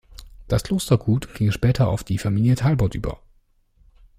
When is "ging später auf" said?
1.35-2.03